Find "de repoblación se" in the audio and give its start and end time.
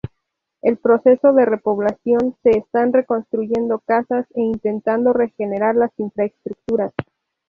1.31-2.57